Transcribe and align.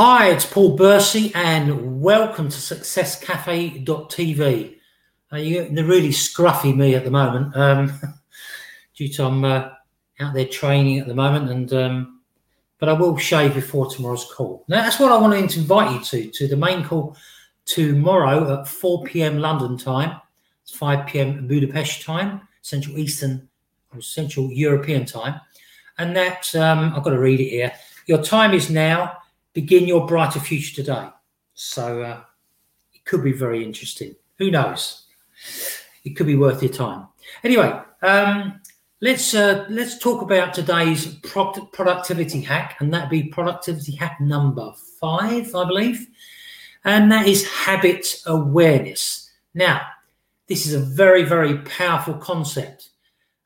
Hi, 0.00 0.30
it's 0.30 0.46
Paul 0.46 0.76
Bursey, 0.76 1.32
and 1.34 2.00
welcome 2.00 2.48
to 2.48 2.56
SuccessCafe.tv. 2.56 4.76
Uh, 5.32 5.36
you're 5.38 5.84
really 5.84 6.10
scruffy 6.10 6.72
me 6.72 6.94
at 6.94 7.02
the 7.02 7.10
moment 7.10 7.56
um, 7.56 7.92
due 8.94 9.08
to 9.08 9.24
I'm 9.24 9.44
uh, 9.44 9.70
out 10.20 10.34
there 10.34 10.46
training 10.46 11.00
at 11.00 11.08
the 11.08 11.16
moment, 11.16 11.50
and 11.50 11.72
um, 11.72 12.20
but 12.78 12.88
I 12.88 12.92
will 12.92 13.16
shave 13.16 13.54
before 13.54 13.90
tomorrow's 13.90 14.32
call. 14.32 14.64
Now, 14.68 14.82
that's 14.82 15.00
what 15.00 15.10
I 15.10 15.18
want 15.18 15.50
to 15.50 15.58
invite 15.58 15.90
you 15.90 16.00
to 16.04 16.30
to 16.30 16.46
the 16.46 16.56
main 16.56 16.84
call 16.84 17.16
tomorrow 17.64 18.60
at 18.60 18.68
4 18.68 19.02
p.m. 19.02 19.38
London 19.38 19.76
time. 19.76 20.20
It's 20.62 20.76
5 20.76 21.08
p.m. 21.08 21.48
Budapest 21.48 22.04
time, 22.04 22.42
Central 22.62 22.98
Eastern 22.98 23.48
or 23.92 24.00
Central 24.00 24.52
European 24.52 25.06
time, 25.06 25.40
and 25.98 26.14
that 26.14 26.54
um, 26.54 26.94
I've 26.94 27.02
got 27.02 27.10
to 27.10 27.18
read 27.18 27.40
it 27.40 27.48
here. 27.48 27.72
Your 28.06 28.22
time 28.22 28.54
is 28.54 28.70
now 28.70 29.16
begin 29.52 29.86
your 29.86 30.06
brighter 30.06 30.40
future 30.40 30.74
today. 30.74 31.08
So 31.54 32.02
uh, 32.02 32.20
it 32.92 33.04
could 33.04 33.24
be 33.24 33.32
very 33.32 33.64
interesting. 33.64 34.14
Who 34.38 34.50
knows? 34.50 35.06
It 36.04 36.10
could 36.10 36.26
be 36.26 36.36
worth 36.36 36.62
your 36.62 36.72
time. 36.72 37.08
Anyway, 37.42 37.80
um, 38.02 38.60
let's 39.00 39.34
uh, 39.34 39.66
let's 39.68 39.98
talk 39.98 40.22
about 40.22 40.54
today's 40.54 41.06
pro- 41.16 41.52
productivity 41.72 42.40
hack, 42.40 42.76
and 42.80 42.92
that 42.94 43.10
be 43.10 43.24
productivity 43.24 43.94
hack 43.96 44.20
number 44.20 44.72
five, 45.00 45.54
I 45.54 45.64
believe, 45.64 46.06
and 46.84 47.10
that 47.12 47.26
is 47.26 47.48
habit 47.48 48.22
awareness. 48.26 49.30
Now, 49.54 49.82
this 50.46 50.66
is 50.66 50.74
a 50.74 50.80
very 50.80 51.24
very 51.24 51.58
powerful 51.58 52.14
concept. 52.14 52.90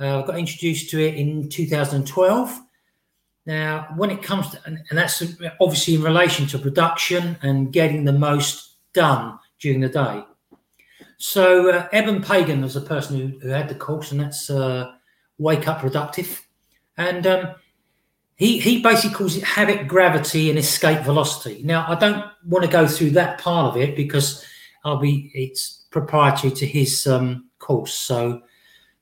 Uh, 0.00 0.22
I 0.22 0.26
got 0.26 0.38
introduced 0.38 0.90
to 0.90 1.00
it 1.00 1.14
in 1.14 1.48
2012 1.48 2.60
now, 3.48 3.88
when 3.96 4.10
it 4.10 4.22
comes 4.22 4.50
to, 4.50 4.60
and, 4.66 4.78
and 4.90 4.98
that's 4.98 5.22
obviously 5.58 5.94
in 5.94 6.02
relation 6.02 6.46
to 6.48 6.58
production 6.58 7.38
and 7.40 7.72
getting 7.72 8.04
the 8.04 8.12
most 8.12 8.76
done 8.92 9.38
during 9.58 9.80
the 9.80 9.88
day. 9.88 10.22
So, 11.16 11.70
uh, 11.70 11.88
Eben 11.90 12.22
Pagan 12.22 12.60
was 12.60 12.74
the 12.74 12.82
person 12.82 13.18
who, 13.18 13.38
who, 13.38 13.48
had 13.48 13.70
the 13.70 13.74
course, 13.74 14.12
and 14.12 14.20
that's 14.20 14.50
uh, 14.50 14.92
Wake 15.38 15.66
Up 15.66 15.80
Productive. 15.80 16.46
And 16.98 17.26
um, 17.26 17.54
he, 18.36 18.58
he 18.58 18.82
basically 18.82 19.16
calls 19.16 19.34
it 19.34 19.44
habit 19.44 19.88
gravity 19.88 20.50
and 20.50 20.58
escape 20.58 21.00
velocity. 21.00 21.62
Now, 21.64 21.86
I 21.88 21.94
don't 21.94 22.26
want 22.44 22.66
to 22.66 22.70
go 22.70 22.86
through 22.86 23.10
that 23.12 23.40
part 23.40 23.74
of 23.74 23.80
it 23.80 23.96
because 23.96 24.44
I'll 24.84 24.98
be 24.98 25.30
it's 25.32 25.86
proprietary 25.90 26.52
to 26.52 26.66
his 26.66 27.06
um, 27.06 27.48
course. 27.60 27.94
So, 27.94 28.42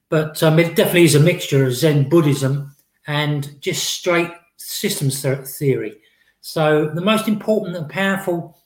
but 0.09 0.41
um, 0.45 0.61
it 0.61 0.77
definitely 0.77 1.05
is 1.05 1.17
a 1.17 1.21
mixture 1.21 1.67
of 1.67 1.75
Zen 1.75 2.09
Buddhism 2.09 2.76
and 3.07 3.61
just 3.61 3.85
straight 3.85 4.31
systems 4.57 5.23
theory. 5.23 6.01
So 6.41 6.91
the 6.95 7.01
most 7.01 7.29
important 7.29 7.77
and 7.77 7.89
powerful 7.89 8.57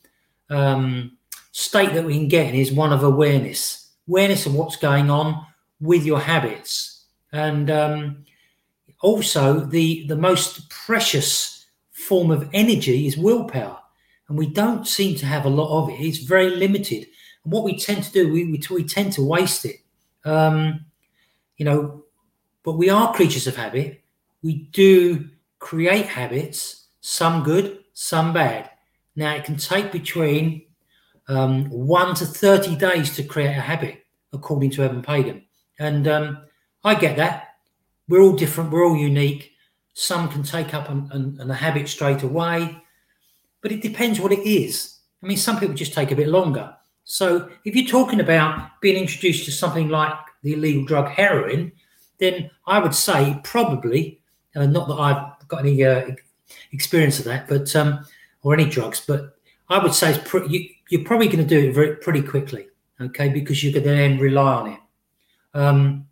um, 0.51 1.17
state 1.53 1.95
that 1.95 2.05
we 2.05 2.15
can 2.15 2.29
get 2.29 2.49
in 2.49 2.55
is 2.55 2.73
one 2.73 2.93
of 2.93 3.03
awareness, 3.03 3.91
awareness 4.09 4.47
of 4.47 4.55
what's 4.55 4.77
going 4.77 5.11
on 5.11 5.47
with 5.81 6.05
your 6.05 6.21
habits, 6.21 7.07
and 7.33 7.71
um, 7.71 8.25
also 9.01 9.61
the 9.61 10.07
the 10.09 10.17
most 10.17 10.69
precious 10.69 11.67
form 11.93 12.31
of 12.31 12.49
energy 12.53 13.07
is 13.07 13.17
willpower, 13.17 13.79
and 14.29 14.37
we 14.37 14.47
don't 14.47 14.87
seem 14.87 15.17
to 15.17 15.27
have 15.27 15.47
a 15.47 15.51
lot 15.51 15.83
of 15.83 15.91
it. 15.91 16.01
It's 16.01 16.19
very 16.19 16.51
limited, 16.51 17.07
and 17.45 17.53
what 17.53 17.65
we 17.65 17.79
tend 17.79 18.05
to 18.05 18.13
do, 18.13 18.33
we 18.33 18.45
we, 18.45 18.61
we 18.71 18.85
tend 18.85 19.13
to 19.15 19.25
waste 19.25 19.65
it. 19.65 19.77
Um, 20.25 20.85
you 21.57 21.65
know, 21.65 22.05
but 22.63 22.73
we 22.73 22.91
are 22.91 23.15
creatures 23.15 23.47
of 23.47 23.57
habit, 23.57 24.00
we 24.43 24.69
do 24.73 25.29
create 25.59 26.07
habits, 26.07 26.87
some 27.01 27.43
good, 27.43 27.85
some 27.93 28.33
bad. 28.33 28.71
Now, 29.17 29.35
it 29.35 29.45
can 29.45 29.57
take 29.57 29.93
between 29.93 30.63
um, 31.29 31.69
one 31.71 32.15
to 32.17 32.27
30 32.27 32.77
days 32.77 33.15
to 33.17 33.23
create 33.23 33.57
a 33.57 33.61
habit, 33.61 34.05
according 34.33 34.71
to 34.73 34.83
Eben 34.83 35.03
Pagan. 35.03 35.45
And 35.79 36.09
um, 36.09 36.39
I 36.85 36.95
get 36.95 37.17
that. 37.17 37.49
We're 38.09 38.23
all 38.23 38.33
different, 38.33 38.71
we're 38.71 38.87
all 38.87 38.97
unique. 38.97 39.53
Some 39.95 40.29
can 40.29 40.43
take 40.43 40.75
up 40.75 40.89
a 40.89 41.55
habit 41.55 41.89
straight 41.89 42.23
away, 42.23 42.83
but 43.61 43.73
it 43.73 43.83
depends 43.83 44.19
what 44.19 44.33
it 44.33 44.49
is. 44.49 44.99
I 45.23 45.27
mean, 45.27 45.37
some 45.37 45.59
people 45.61 45.75
just 45.75 45.93
take 45.93 46.11
a 46.11 46.17
bit 46.17 46.29
longer. 46.29 46.75
So 47.05 47.51
if 47.65 47.75
you're 47.75 47.87
talking 47.87 48.21
about 48.21 48.81
being 48.81 48.97
introduced 48.97 49.45
to 49.45 49.53
something 49.53 49.89
like 49.89 50.15
the 50.43 50.55
illegal 50.55 50.85
drug 50.85 51.09
heroin, 51.09 51.73
then 52.19 52.51
I 52.67 52.79
would 52.79 52.95
say 52.95 53.41
probably 53.45 54.20
uh, 54.57 54.67
not 54.67 54.89
that 54.89 54.95
I've 54.95 55.49
got 55.49 55.61
any 55.61 55.85
uh, 55.85 56.11
experience 56.73 57.19
of 57.19 57.25
that, 57.27 57.49
but 57.49 57.75
um, 57.77 58.05
or 58.43 58.55
any 58.55 58.69
drugs, 58.69 59.05
but 59.07 59.37
I 59.69 59.79
would 59.79 59.95
say 59.95 60.13
it's 60.13 60.35
you, 60.51 61.01
are 61.01 61.05
probably 61.05 61.29
going 61.29 61.39
to 61.39 61.45
do 61.45 61.69
it 61.69 61.75
very 61.75 61.97
pretty 61.97 62.23
quickly, 62.23 62.69
okay? 63.01 63.29
Because 63.29 63.63
you 63.63 63.73
can 63.73 63.85
then 63.85 64.19
rely 64.19 64.55
on 64.55 64.67
it. 64.73 64.81
Um, 65.55 66.09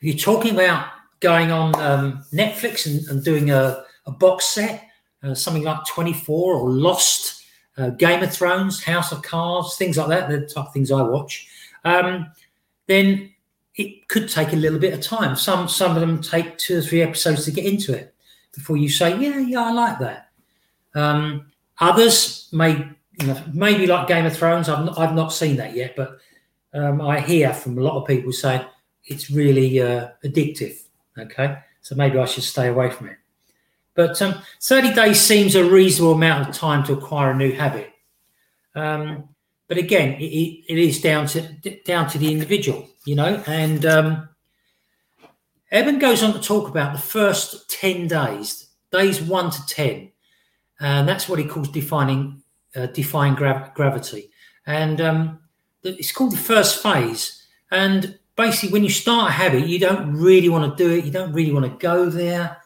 you're 0.00 0.16
talking 0.16 0.54
about 0.54 0.88
going 1.20 1.52
on 1.52 1.74
um, 1.76 2.24
Netflix 2.32 2.86
and, 2.86 3.06
and, 3.08 3.24
doing 3.24 3.50
a, 3.50 3.84
a 4.06 4.10
box 4.10 4.46
set, 4.46 4.88
uh, 5.22 5.34
something 5.34 5.62
like 5.62 5.84
24 5.86 6.54
or 6.54 6.70
Lost, 6.70 7.44
uh, 7.76 7.90
Game 7.90 8.22
of 8.22 8.32
Thrones, 8.32 8.82
House 8.82 9.12
of 9.12 9.22
Cards, 9.22 9.76
things 9.76 9.98
like 9.98 10.08
that, 10.08 10.28
the 10.28 10.46
type 10.46 10.66
of 10.66 10.72
things 10.72 10.90
I 10.90 11.02
watch, 11.02 11.48
um, 11.84 12.30
then 12.86 13.30
it 13.76 14.08
could 14.08 14.28
take 14.28 14.52
a 14.52 14.56
little 14.56 14.78
bit 14.78 14.94
of 14.94 15.00
time. 15.00 15.36
Some 15.36 15.68
some 15.68 15.94
of 15.94 16.00
them 16.00 16.20
take 16.20 16.58
two 16.58 16.78
or 16.78 16.82
three 16.82 17.02
episodes 17.02 17.44
to 17.44 17.50
get 17.50 17.64
into 17.64 17.94
it 17.94 18.14
before 18.52 18.76
you 18.76 18.88
say, 18.88 19.18
yeah, 19.18 19.38
yeah, 19.38 19.62
I 19.62 19.72
like 19.72 19.98
that. 20.00 20.30
Um, 20.94 21.52
others 21.78 22.48
may, 22.52 22.88
you 23.20 23.26
know, 23.26 23.42
maybe 23.52 23.86
like 23.86 24.08
Game 24.08 24.26
of 24.26 24.36
Thrones. 24.36 24.68
I've 24.68 24.84
not, 24.84 24.98
I've 24.98 25.14
not 25.14 25.32
seen 25.32 25.56
that 25.56 25.74
yet, 25.74 25.94
but 25.96 26.18
um, 26.74 27.00
I 27.00 27.20
hear 27.20 27.52
from 27.52 27.78
a 27.78 27.82
lot 27.82 28.00
of 28.00 28.08
people 28.08 28.32
saying 28.32 28.64
it's 29.04 29.30
really 29.30 29.80
uh, 29.80 30.10
addictive. 30.24 30.82
Okay, 31.18 31.58
so 31.80 31.94
maybe 31.94 32.18
I 32.18 32.24
should 32.24 32.44
stay 32.44 32.68
away 32.68 32.90
from 32.90 33.08
it. 33.08 33.16
But 33.94 34.20
um, 34.22 34.36
30 34.62 34.94
days 34.94 35.20
seems 35.20 35.54
a 35.54 35.64
reasonable 35.64 36.14
amount 36.14 36.48
of 36.48 36.54
time 36.54 36.84
to 36.84 36.92
acquire 36.94 37.32
a 37.32 37.36
new 37.36 37.52
habit. 37.52 37.92
Um, 38.74 39.28
but 39.68 39.78
again, 39.78 40.14
it, 40.20 40.24
it 40.68 40.78
is 40.78 41.00
down 41.00 41.26
to 41.28 41.42
down 41.84 42.08
to 42.10 42.18
the 42.18 42.32
individual, 42.32 42.88
you 43.10 43.16
know. 43.16 43.42
And 43.48 43.84
um, 43.86 44.28
Eben 45.72 45.98
goes 45.98 46.22
on 46.22 46.32
to 46.32 46.40
talk 46.40 46.68
about 46.68 46.92
the 46.92 47.02
first 47.02 47.68
ten 47.68 48.06
days, 48.06 48.68
days 48.92 49.20
one 49.20 49.50
to 49.50 49.66
ten, 49.66 50.12
and 50.78 51.08
that's 51.08 51.28
what 51.28 51.40
he 51.40 51.44
calls 51.44 51.68
defining 51.68 52.40
uh, 52.76 52.86
define 52.86 53.34
gra- 53.34 53.72
gravity. 53.74 54.30
And 54.64 55.00
um, 55.00 55.40
it's 55.82 56.12
called 56.12 56.32
the 56.32 56.36
first 56.36 56.80
phase. 56.80 57.44
And 57.72 58.16
basically, 58.36 58.72
when 58.72 58.84
you 58.84 58.90
start 58.90 59.30
a 59.30 59.32
habit, 59.32 59.66
you 59.66 59.80
don't 59.80 60.14
really 60.14 60.48
want 60.48 60.76
to 60.76 60.84
do 60.84 60.94
it. 60.94 61.04
You 61.04 61.10
don't 61.10 61.32
really 61.32 61.52
want 61.52 61.66
to 61.66 61.84
go 61.84 62.08
there, 62.08 62.58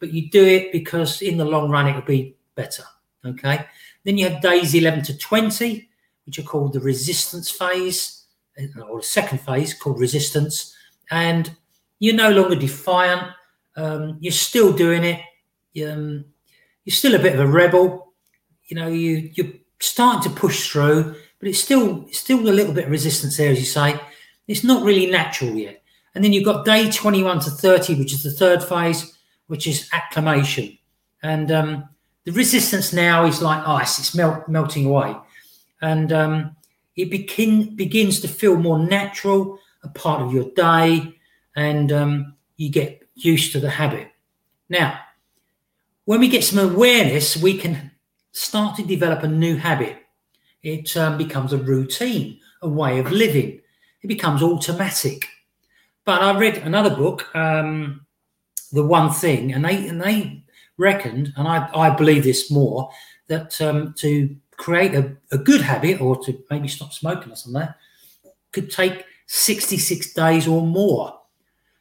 but 0.00 0.12
you 0.12 0.28
do 0.28 0.44
it 0.44 0.70
because 0.70 1.22
in 1.22 1.38
the 1.38 1.46
long 1.46 1.70
run, 1.70 1.88
it'll 1.88 2.02
be 2.02 2.36
better. 2.54 2.84
Okay. 3.24 3.64
Then 4.04 4.18
you 4.18 4.28
have 4.28 4.42
days 4.42 4.74
11 4.74 5.04
to 5.04 5.16
20 5.16 5.88
which 6.28 6.38
are 6.38 6.42
called 6.42 6.74
the 6.74 6.80
resistance 6.80 7.50
phase, 7.50 8.17
or 8.80 8.98
a 8.98 9.02
second 9.02 9.40
phase 9.40 9.74
called 9.74 10.00
resistance. 10.00 10.74
And 11.10 11.54
you're 11.98 12.14
no 12.14 12.30
longer 12.30 12.56
defiant. 12.56 13.22
Um, 13.76 14.18
you're 14.20 14.32
still 14.32 14.72
doing 14.72 15.04
it. 15.04 15.20
Um, 15.86 16.24
you're 16.84 16.94
still 16.94 17.14
a 17.14 17.18
bit 17.20 17.34
of 17.34 17.40
a 17.40 17.46
rebel. 17.46 18.12
You 18.66 18.76
know, 18.76 18.88
you 18.88 19.30
you're 19.34 19.52
starting 19.80 20.30
to 20.30 20.40
push 20.40 20.70
through, 20.70 21.14
but 21.38 21.48
it's 21.48 21.60
still 21.60 22.04
it's 22.08 22.18
still 22.18 22.40
a 22.40 22.50
little 22.50 22.74
bit 22.74 22.86
of 22.86 22.90
resistance 22.90 23.36
there, 23.36 23.50
as 23.50 23.58
you 23.58 23.64
say. 23.64 24.00
It's 24.46 24.64
not 24.64 24.84
really 24.84 25.06
natural 25.06 25.54
yet. 25.54 25.82
And 26.14 26.24
then 26.24 26.32
you've 26.32 26.44
got 26.44 26.64
day 26.64 26.90
21 26.90 27.40
to 27.40 27.50
30, 27.50 27.94
which 27.96 28.12
is 28.12 28.22
the 28.22 28.32
third 28.32 28.62
phase, 28.62 29.16
which 29.46 29.66
is 29.66 29.88
acclimation. 29.92 30.76
And 31.22 31.52
um, 31.52 31.88
the 32.24 32.32
resistance 32.32 32.92
now 32.92 33.26
is 33.26 33.42
like 33.42 33.66
ice; 33.66 33.98
it's 33.98 34.14
melt, 34.14 34.48
melting 34.48 34.86
away 34.86 35.14
and 35.80 36.12
um, 36.12 36.56
it 36.98 37.10
begin, 37.10 37.76
begins 37.76 38.20
to 38.20 38.28
feel 38.28 38.56
more 38.56 38.80
natural, 38.80 39.58
a 39.84 39.88
part 39.88 40.20
of 40.20 40.32
your 40.32 40.50
day, 40.50 41.14
and 41.54 41.92
um, 41.92 42.34
you 42.56 42.70
get 42.70 43.08
used 43.14 43.52
to 43.52 43.60
the 43.60 43.70
habit. 43.70 44.08
Now, 44.68 44.98
when 46.06 46.18
we 46.18 46.28
get 46.28 46.42
some 46.42 46.58
awareness, 46.58 47.36
we 47.36 47.56
can 47.56 47.92
start 48.32 48.76
to 48.76 48.82
develop 48.84 49.22
a 49.22 49.28
new 49.28 49.56
habit. 49.56 49.96
It 50.64 50.96
um, 50.96 51.16
becomes 51.16 51.52
a 51.52 51.58
routine, 51.58 52.40
a 52.62 52.68
way 52.68 52.98
of 52.98 53.12
living. 53.12 53.60
It 54.02 54.08
becomes 54.08 54.42
automatic. 54.42 55.28
But 56.04 56.20
I 56.20 56.36
read 56.36 56.58
another 56.58 56.90
book, 56.90 57.32
um, 57.36 58.06
The 58.72 58.84
One 58.84 59.12
Thing, 59.12 59.52
and 59.52 59.64
they 59.64 59.86
and 59.86 60.02
they 60.02 60.42
reckoned, 60.78 61.32
and 61.36 61.46
I, 61.46 61.68
I 61.72 61.90
believe 61.90 62.24
this 62.24 62.50
more, 62.50 62.90
that 63.28 63.60
um, 63.60 63.94
to 63.98 64.34
create 64.58 64.94
a, 64.94 65.16
a 65.32 65.38
good 65.38 65.62
habit 65.62 66.00
or 66.00 66.22
to 66.24 66.38
maybe 66.50 66.68
stop 66.68 66.92
smoking 66.92 67.32
or 67.32 67.36
something 67.36 67.68
could 68.52 68.70
take 68.70 69.04
66 69.26 70.12
days 70.12 70.46
or 70.46 70.62
more. 70.66 71.14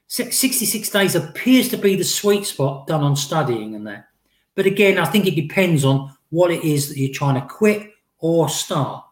66 0.08 0.90
days 0.90 1.16
appears 1.16 1.68
to 1.70 1.78
be 1.78 1.96
the 1.96 2.04
sweet 2.04 2.46
spot 2.46 2.88
done 2.88 3.04
on 3.04 3.16
studying 3.16 3.76
and 3.76 3.86
that. 3.88 4.08
But 4.56 4.66
again, 4.66 4.98
I 4.98 5.06
think 5.06 5.28
it 5.28 5.36
depends 5.36 5.84
on 5.84 6.14
what 6.30 6.52
it 6.52 6.64
is 6.64 6.90
that 6.90 6.98
you're 6.98 7.14
trying 7.14 7.40
to 7.40 7.48
quit 7.48 7.92
or 8.20 8.48
start. 8.48 9.04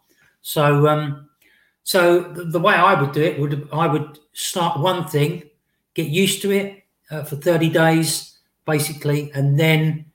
So, 0.41 0.87
um, 0.87 1.29
so 1.83 2.21
the, 2.21 2.59
way 2.59 2.73
I 2.73 2.99
would 2.99 3.11
do 3.11 3.21
it 3.21 3.39
would 3.39 3.67
I 3.71 3.87
would 3.87 4.19
start 4.33 4.79
one 4.79 5.07
thing, 5.07 5.43
get 5.93 6.07
used 6.07 6.41
to 6.43 6.51
it 6.51 6.83
uh, 7.11 7.23
for 7.23 7.35
30 7.35 7.69
days, 7.69 8.37
basically, 8.65 9.31
and 9.33 9.59
then 9.59 10.05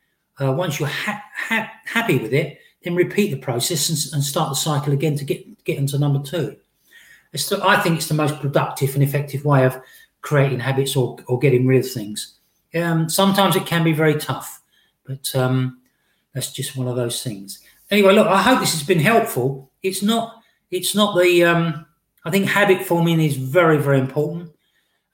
uh, 0.41 0.53
once 0.53 0.81
you're 0.81 0.89
ha- 0.89 1.25
ha- 1.35 1.71
happy 1.85 2.19
with 2.19 2.33
it, 2.33 2.59
then 2.83 2.95
repeat 2.95 3.31
the 3.31 3.39
process 3.39 3.89
and, 3.89 4.15
and, 4.15 4.25
start 4.25 4.49
the 4.49 4.55
cycle 4.55 4.93
again 4.93 5.17
to 5.17 5.25
get 5.25 5.65
get 5.65 5.79
into 5.79 5.99
number 5.99 6.23
two. 6.23 6.57
The, 7.33 7.61
I 7.63 7.81
think 7.81 7.97
it's 7.97 8.09
the 8.09 8.15
most 8.15 8.41
productive 8.41 8.95
and 8.95 9.03
effective 9.03 9.45
way 9.45 9.65
of 9.65 9.81
creating 10.23 10.61
habits 10.61 10.97
or, 10.97 11.17
or 11.27 11.39
getting 11.39 11.67
rid 11.67 11.85
of 11.85 11.91
things. 11.91 12.39
Um, 12.75 13.09
sometimes 13.09 13.57
it 13.57 13.67
can 13.67 13.85
be 13.85 13.93
very 13.93 14.15
tough, 14.15 14.63
but 15.05 15.35
um, 15.35 15.81
that's 16.35 16.53
just 16.53 16.77
one 16.77 16.89
of 16.89 16.97
those 16.97 17.23
things. 17.23 17.61
Anyway, 17.91 18.15
look, 18.15 18.29
I 18.29 18.43
hope 18.43 18.61
this 18.61 18.73
has 18.73 18.83
been 18.83 19.01
helpful. 19.01 19.71
It's 19.83 20.03
not. 20.03 20.43
It's 20.71 20.95
not 20.95 21.19
the. 21.19 21.45
Um, 21.45 21.87
I 22.25 22.31
think 22.31 22.47
habit 22.47 22.85
forming 22.85 23.21
is 23.21 23.37
very, 23.37 23.79
very 23.79 23.99
important, 23.99 24.51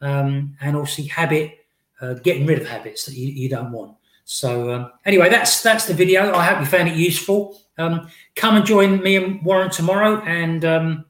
um, 0.00 0.56
and 0.60 0.76
also 0.76 1.02
habit 1.04 1.66
uh, 2.00 2.14
getting 2.14 2.46
rid 2.46 2.60
of 2.60 2.69
habits 2.69 3.06
that 3.06 3.14
you, 3.14 3.28
you 3.28 3.48
don't 3.48 3.72
want. 3.72 3.96
So 4.26 4.75
um, 4.75 4.93
anyway, 5.05 5.31
that's 5.31 5.62
that's 5.62 5.87
the 5.87 5.94
video. 5.94 6.34
I 6.34 6.44
hope 6.44 6.58
you 6.58 6.67
found 6.67 6.88
it 6.88 6.96
useful. 6.96 7.61
Um, 7.78 8.08
come 8.34 8.56
and 8.56 8.67
join 8.67 9.00
me 9.00 9.14
and 9.17 9.43
Warren 9.44 9.70
tomorrow, 9.70 10.20
and 10.23 10.64
um, 10.64 11.05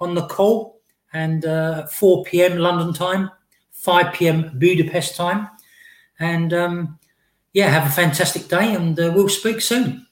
on 0.00 0.14
the 0.14 0.26
call, 0.26 0.82
and 1.14 1.46
uh, 1.46 1.86
4 1.86 2.24
p.m. 2.24 2.58
London 2.58 2.92
time, 2.92 3.30
5 3.72 4.12
p.m. 4.12 4.52
Budapest 4.58 5.16
time, 5.16 5.48
and 6.20 6.52
um, 6.52 6.98
yeah, 7.54 7.68
have 7.70 7.90
a 7.90 7.94
fantastic 7.94 8.48
day, 8.48 8.74
and 8.74 9.00
uh, 9.00 9.12
we'll 9.14 9.30
speak 9.30 9.62
soon. 9.62 10.06